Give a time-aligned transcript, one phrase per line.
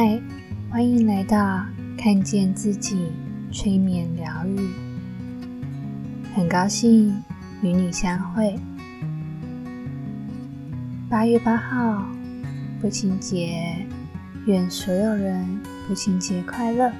[0.00, 0.22] 嗨，
[0.70, 3.10] 欢迎来到看见自己
[3.50, 4.70] 催眠疗愈。
[6.36, 7.20] 很高兴
[7.62, 8.56] 与你相会。
[11.10, 12.06] 八月八号，
[12.80, 13.74] 父亲节，
[14.46, 15.44] 愿所有人
[15.88, 16.92] 父亲节快乐。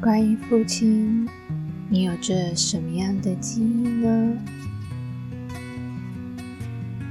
[0.00, 1.28] 关于父亲，
[1.90, 4.32] 你有着什么样的记忆呢？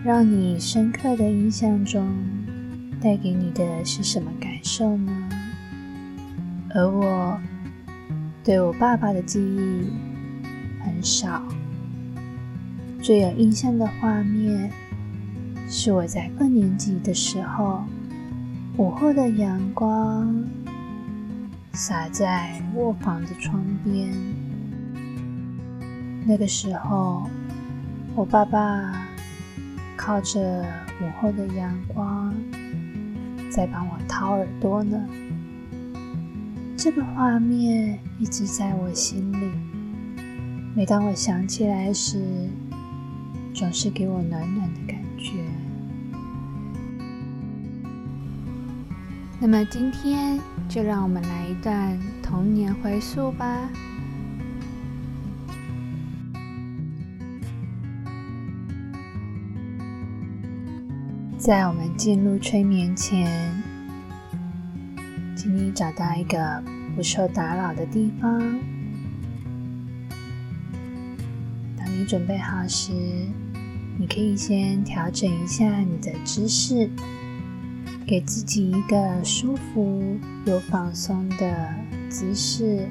[0.04, 2.04] 让你深刻的印象中。
[3.08, 5.30] 带给你的是什么感受呢？
[6.76, 7.40] 而我
[8.44, 9.90] 对我爸爸的记忆
[10.84, 11.42] 很少，
[13.02, 14.70] 最有印象的画面
[15.70, 17.82] 是我在二年级的时候，
[18.76, 20.44] 午后的阳光
[21.71, 24.12] 洒在卧房的窗边。
[26.26, 27.26] 那个时候，
[28.16, 29.08] 我爸爸
[29.96, 30.66] 靠着
[31.02, 32.36] 午后的阳光。
[33.58, 35.04] 在帮我掏耳朵呢，
[36.77, 39.49] 这个画面一直在我心里。
[40.76, 42.22] 每当我想起来时，
[43.55, 45.44] 总是给我暖暖的感觉。
[49.41, 53.68] 那么今天就让我们来一段童年回溯吧。
[61.48, 63.26] 在我们进入催眠前，
[65.34, 66.62] 请你找到一个
[66.94, 68.38] 不受打扰的地方。
[71.78, 72.91] 当你准备好时，
[73.97, 76.90] 你可以先调整一下你的姿势，
[78.06, 81.74] 给自己一个舒服又放松的
[82.09, 82.86] 姿势。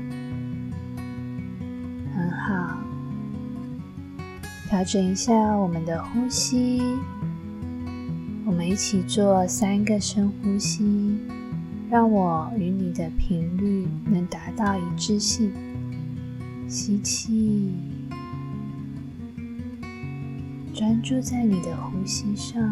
[2.15, 2.79] 很好，
[4.71, 6.81] 调整一下我们的呼吸。
[8.47, 11.19] 我们一起做三个深呼吸，
[11.91, 15.53] 让我与你的频率能达到一致性。
[16.69, 17.75] 吸气，
[20.73, 22.63] 专注在你的呼吸上；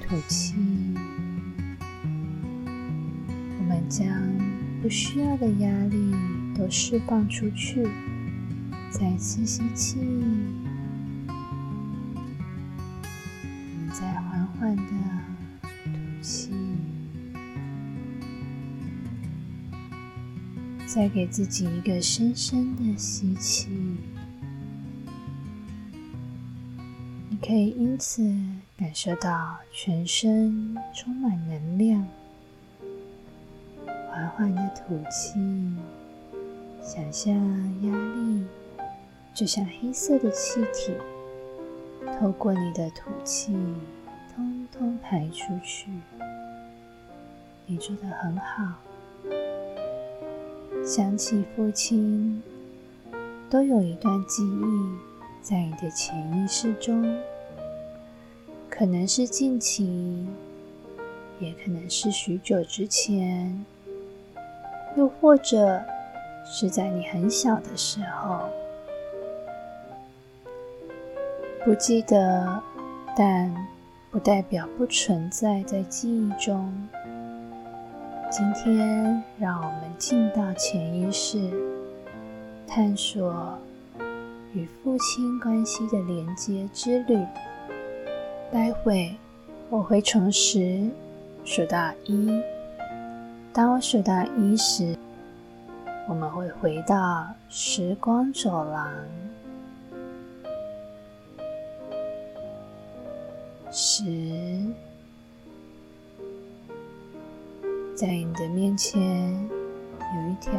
[0.00, 0.54] 吐气，
[3.58, 4.08] 我们将
[4.80, 6.14] 不需要的压力
[6.56, 7.86] 都释放出去。
[8.90, 9.98] 再次吸气。
[20.94, 23.70] 再给自己一个深深的吸气。
[27.30, 28.22] 你可以因此
[28.76, 32.06] 感受到全身充满能量。
[34.10, 35.40] 缓缓的吐气，
[36.82, 37.34] 想象
[37.84, 38.44] 压力
[39.32, 40.92] 就像黑色的气体，
[42.20, 43.56] 透过你的吐气。
[44.34, 45.90] 通通排出去，
[47.64, 48.74] 你做的很好。
[50.84, 52.42] 想起父亲，
[53.48, 54.98] 都有一段记忆
[55.40, 57.18] 在你的潜意识中，
[58.68, 60.26] 可能是近期，
[61.38, 63.64] 也可能是许久之前，
[64.96, 65.82] 又或者
[66.44, 68.40] 是在你很小的时候，
[71.64, 72.62] 不记得，
[73.16, 73.52] 但。
[74.12, 76.70] 不代表不存在在记忆中。
[78.34, 81.38] 今天，让我们进到潜意识，
[82.66, 83.58] 探索
[84.54, 87.22] 与父亲关系的连接之旅。
[88.50, 89.14] 待会
[89.68, 90.88] 我会从十
[91.44, 92.40] 数到一，
[93.52, 94.96] 当我数到一时，
[96.08, 98.90] 我们会回到时光走廊。
[103.70, 104.61] 十，
[108.02, 110.52] 在你的面前有一条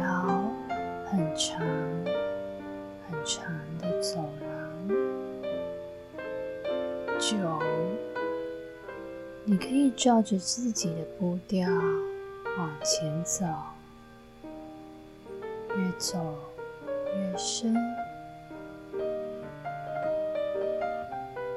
[1.04, 1.60] 很长、
[3.06, 3.44] 很长
[3.78, 4.88] 的走廊。
[7.18, 7.36] 九，
[9.44, 11.68] 你可以照着自己的步调
[12.56, 13.44] 往前走，
[15.76, 16.34] 越走
[17.14, 17.74] 越深。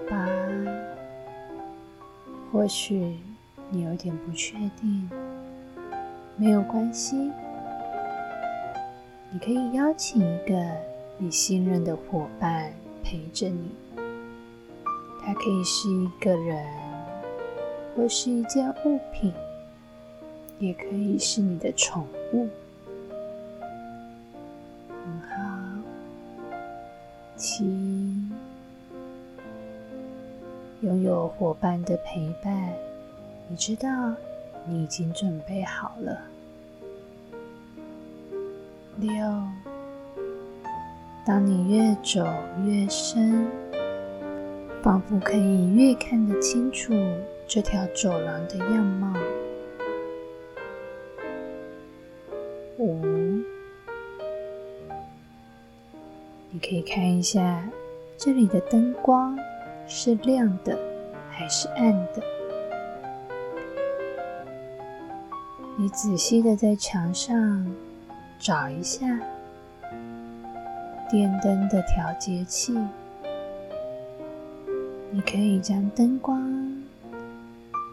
[0.09, 0.27] 八。
[2.51, 3.17] 或许
[3.69, 5.09] 你有点不确定，
[6.37, 7.31] 没有关系。
[9.31, 10.55] 你可以邀请一个
[11.17, 12.71] 你信任的伙伴
[13.03, 13.71] 陪着你，
[15.21, 16.65] 他可以是一个人，
[17.95, 19.33] 或是一件物品，
[20.59, 22.47] 也可以是你的宠物。
[24.89, 25.35] 很好，
[27.35, 27.65] 七。
[30.81, 32.71] 拥有伙伴的陪伴，
[33.49, 33.89] 你知道
[34.67, 36.19] 你已经准备好了。
[38.97, 39.11] 六，
[41.25, 42.25] 当你越走
[42.65, 43.47] 越深，
[44.81, 46.93] 仿佛可以越看得清楚
[47.47, 49.13] 这条走廊的样貌。
[52.77, 53.03] 五，
[56.51, 57.69] 你可以看一下
[58.17, 59.37] 这里的灯光
[59.87, 60.77] 是亮的
[61.29, 62.36] 还是暗的。
[65.77, 67.65] 你仔细的在墙上。
[68.39, 69.07] 找一下
[71.09, 72.77] 电灯的调节器，
[75.09, 76.39] 你可以将灯光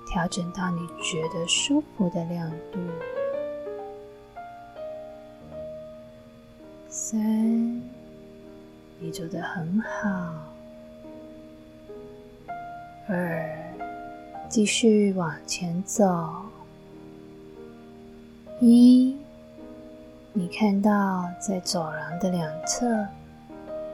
[0.07, 2.79] 调整到你觉得舒服的亮度。
[6.91, 7.81] 三，
[8.99, 10.35] 你做的很好。
[13.09, 13.75] 二，
[14.51, 16.44] 继续往前走。
[18.71, 19.17] 一。
[20.33, 23.07] 你看到，在走廊的两侧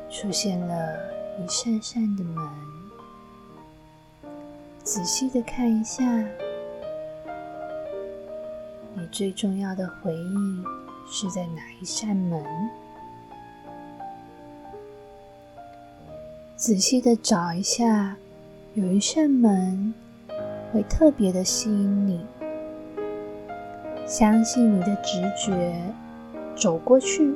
[0.08, 0.96] 出现了
[1.38, 2.49] 一扇扇的门。
[4.82, 6.02] 仔细的看一下，
[8.94, 10.64] 你最重要的回忆
[11.06, 12.43] 是在哪一扇门？
[16.56, 18.17] 仔细的找一下，
[18.75, 19.94] 有一扇门
[20.72, 22.25] 会特别的吸引你。
[24.10, 25.72] 相信你的直觉。
[26.56, 27.32] 走过去，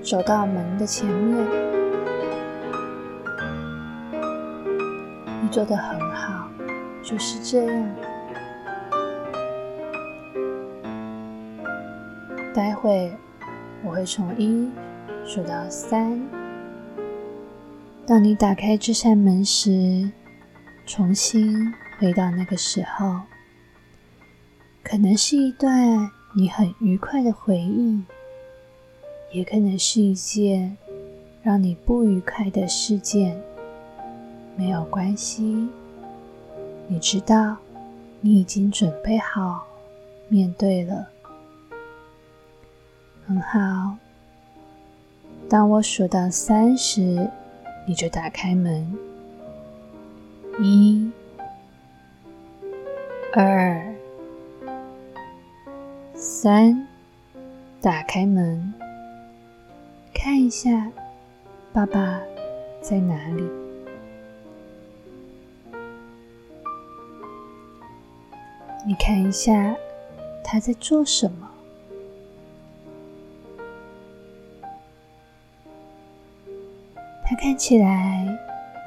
[0.00, 1.44] 走到门的前面，
[5.42, 6.48] 你做的很好，
[7.02, 7.94] 就是这样。
[12.54, 13.12] 待会
[13.84, 14.70] 我会从一
[15.24, 16.22] 数到三，
[18.06, 20.08] 当你打开这扇门时，
[20.86, 23.20] 重新回到那个时候，
[24.88, 26.08] 可能是一段。
[26.32, 28.00] 你很愉快的回忆，
[29.32, 30.76] 也可能是一件
[31.42, 33.36] 让你不愉快的事件。
[34.54, 35.66] 没有关系，
[36.86, 37.56] 你知道，
[38.20, 39.66] 你已经准备好
[40.28, 41.08] 面对了。
[43.26, 43.96] 很好，
[45.48, 47.28] 当我数到三时，
[47.86, 48.94] 你就打开门。
[50.60, 51.10] 一、
[53.32, 53.85] 二。
[56.46, 56.86] 三，
[57.82, 58.72] 打开门，
[60.14, 60.92] 看一下
[61.72, 62.20] 爸爸
[62.80, 63.42] 在哪里。
[68.86, 69.74] 你看一下
[70.44, 71.50] 他在做什么。
[77.24, 78.24] 他看起来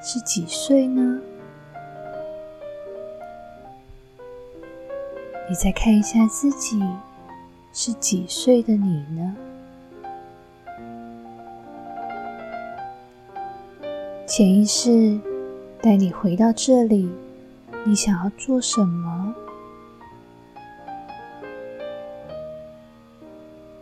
[0.02, 1.20] 是几岁呢？
[5.50, 6.82] 你再看一下自己。
[7.82, 9.36] 是几岁的你呢？
[14.28, 15.18] 潜意识
[15.82, 17.10] 带你回到这里，
[17.86, 19.34] 你想要做什么？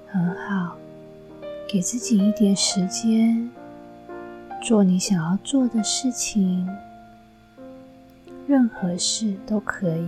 [0.06, 0.76] 很好，
[1.68, 3.50] 给自己一点时间，
[4.62, 6.70] 做你想要做的事情，
[8.46, 10.08] 任何事都可以。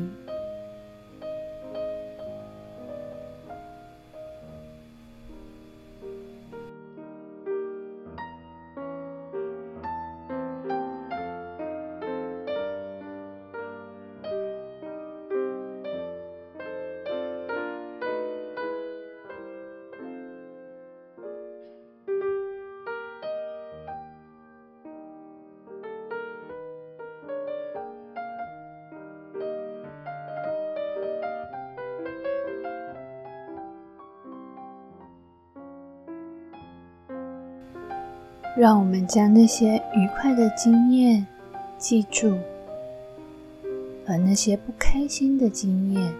[38.59, 41.25] 让我们将那些愉快的经验
[41.77, 42.37] 记住，
[44.05, 46.13] 而那些不开心的经验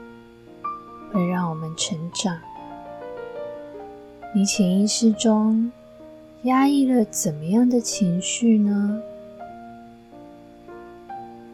[1.11, 2.39] 会让我们成长。
[4.33, 5.69] 你潜意识中
[6.43, 9.01] 压抑了怎么样的情绪呢？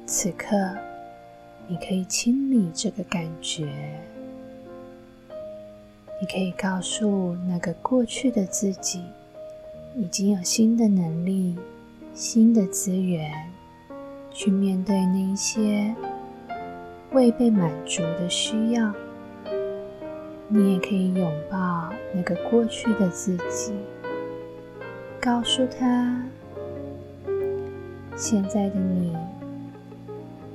[0.05, 0.55] 此刻，
[1.67, 3.65] 你可以清理这个感觉，
[6.21, 9.01] 你可以告诉那个过去的自己。
[9.97, 11.55] 已经有新的能力、
[12.13, 13.31] 新的资源，
[14.29, 15.95] 去面对那些
[17.13, 18.93] 未被满足的需要。
[20.49, 23.73] 你也可以拥抱那个过去的自己，
[25.21, 26.21] 告诉他：
[28.17, 29.15] 现在的你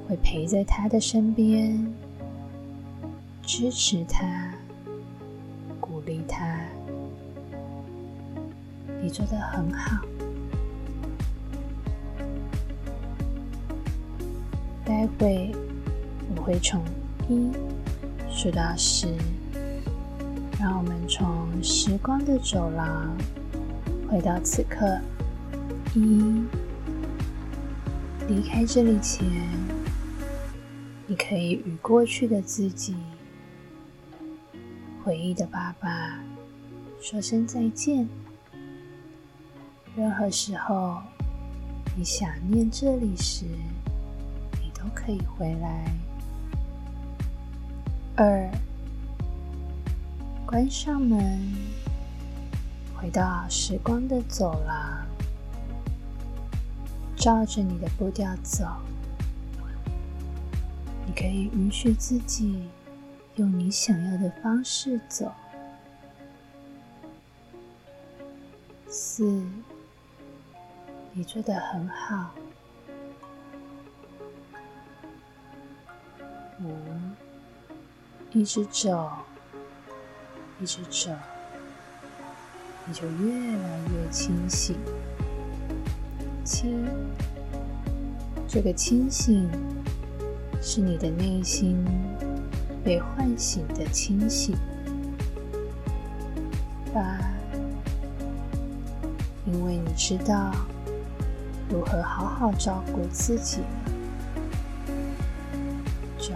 [0.06, 1.92] 会陪在他的身边，
[3.42, 4.54] 支持他，
[9.02, 10.04] 你做的很好。
[14.85, 15.52] 待会
[16.35, 16.85] 我会从
[17.28, 17.50] 一
[18.28, 19.07] 数到十，
[20.59, 23.16] 让我们从时光的走廊
[24.09, 24.99] 回到此刻。
[25.95, 26.45] 一，
[28.28, 29.26] 离开这里前，
[31.07, 32.97] 你可以与过去的自己、
[35.04, 36.21] 回忆的爸爸
[37.00, 38.09] 说声再见。
[40.00, 40.99] 任何时候
[41.95, 43.45] 你想念这里时，
[44.59, 45.92] 你都可以回来。
[48.16, 48.50] 二，
[50.47, 51.54] 关上门，
[52.97, 55.07] 回到时光的走廊，
[57.14, 58.64] 照着你的步调走。
[61.04, 62.71] 你可以允许自己
[63.37, 65.30] 用你想要的方式走。
[68.88, 69.45] 四，
[71.12, 72.30] 你做的很好。
[76.62, 76.72] 五，
[78.32, 79.10] 一直走，
[80.60, 81.10] 一直走，
[82.86, 84.76] 你就越来越清醒。
[86.44, 86.72] 七，
[88.46, 89.50] 这个清醒
[90.62, 91.84] 是你的内心
[92.84, 94.56] 被唤醒的清醒。
[96.94, 97.18] 八，
[99.46, 100.52] 因为你知道
[101.70, 103.60] 如何好好照顾自己。
[106.18, 106.34] 九，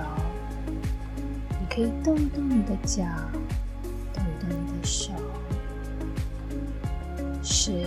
[1.60, 3.04] 你可以动一动你的脚，
[4.12, 5.12] 动一动你的手。
[7.42, 7.84] 十，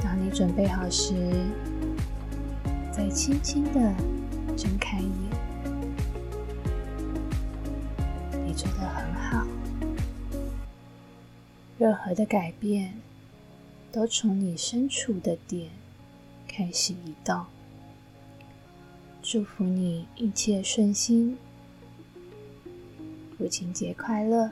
[0.00, 1.14] 当你准备好时，
[2.92, 3.80] 再轻轻的
[4.56, 5.10] 睁开眼。
[8.46, 9.44] 你做的很好，
[11.76, 12.94] 任何的改变
[13.92, 15.68] 都从你身处的点
[16.48, 17.44] 开始移动。
[19.22, 21.36] 祝福你一切顺心，
[23.36, 24.50] 父亲节快乐！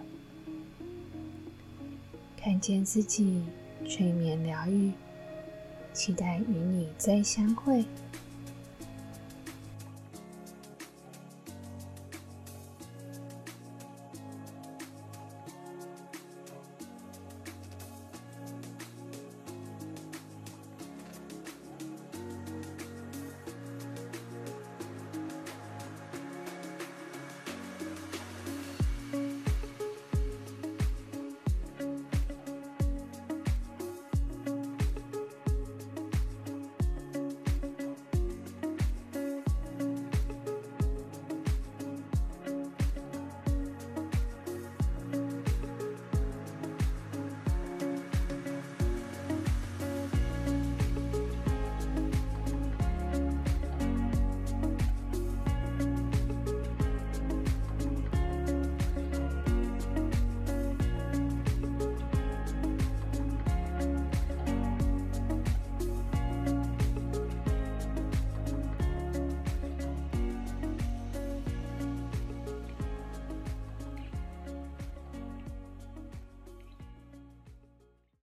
[2.37, 3.43] 看见自己，
[3.89, 4.93] 催眠疗愈，
[5.93, 7.85] 期待与你再相会。